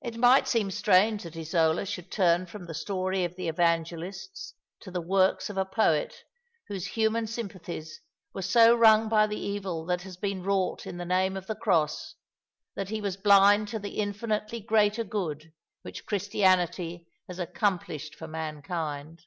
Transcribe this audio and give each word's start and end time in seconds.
It 0.00 0.16
might 0.16 0.48
seem 0.48 0.70
strange 0.70 1.24
that 1.24 1.36
Isola 1.36 1.84
should 1.84 2.10
turn 2.10 2.46
from 2.46 2.64
the 2.64 2.72
story 2.72 3.24
of 3.24 3.36
the 3.36 3.46
Evangelists 3.46 4.54
to 4.80 4.90
the 4.90 5.02
works 5.02 5.50
of 5.50 5.58
a 5.58 5.66
poet 5.66 6.24
whose 6.68 6.86
human 6.86 7.26
sympathies 7.26 8.00
were 8.32 8.40
so 8.40 8.74
wrung 8.74 9.10
by 9.10 9.26
the 9.26 9.36
evil 9.38 9.84
that 9.84 10.00
has 10.00 10.16
been 10.16 10.42
wrought 10.42 10.86
in 10.86 10.96
the 10.96 11.04
name 11.04 11.36
of 11.36 11.46
the 11.46 11.54
Cross 11.54 12.14
that 12.74 12.88
he 12.88 13.02
was 13.02 13.18
blind 13.18 13.68
to 13.68 13.78
the 13.78 13.98
infinitely 13.98 14.60
greater 14.60 15.04
good 15.04 15.52
which 15.82 16.06
Christianity 16.06 17.06
has 17.28 17.38
accomplished 17.38 18.14
for 18.14 18.26
man 18.26 18.62
kind. 18.62 19.22